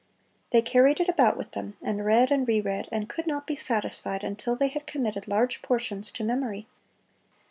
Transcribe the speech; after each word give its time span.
They 0.49 0.63
carried 0.63 0.99
it 0.99 1.07
about 1.07 1.37
with 1.37 1.51
them, 1.51 1.77
and 1.79 2.03
read 2.03 2.31
and 2.31 2.47
re 2.47 2.59
read, 2.59 2.89
and 2.91 3.07
could 3.07 3.27
not 3.27 3.45
be 3.45 3.55
satisfied 3.55 4.23
until 4.23 4.55
they 4.55 4.69
had 4.69 4.87
committed 4.87 5.27
large 5.27 5.61
portions 5.61 6.09
to 6.13 6.23
memory. 6.23 6.65